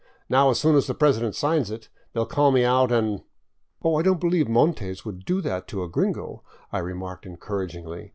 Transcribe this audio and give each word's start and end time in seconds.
Now 0.29 0.49
as 0.49 0.59
soon 0.59 0.75
as 0.75 0.87
the 0.87 0.95
president 0.95 1.35
signs 1.35 1.69
it, 1.69 1.89
they'll 2.13 2.25
call 2.25 2.51
me 2.51 2.65
out 2.65 2.91
and..."" 2.91 3.21
Oh, 3.83 3.97
I 3.99 4.01
don't 4.01 4.19
believe 4.19 4.49
Montes 4.49 5.05
would 5.05 5.25
do 5.25 5.43
tHat 5.43 5.67
to 5.67 5.83
a 5.83 5.89
gringo," 5.89 6.41
I 6.71 6.79
remarked 6.79 7.27
encouragingly. 7.27 8.09